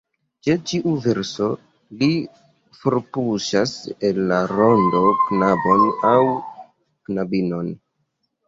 Ĉe 0.45 0.53
ĉiu 0.69 0.91
verso 1.03 1.49
li 1.99 2.07
forpuŝas 2.79 3.75
el 4.09 4.23
la 4.33 4.41
rondo 4.55 5.05
knabon 5.27 5.87
aŭ 6.15 6.19
knabinon. 6.33 7.71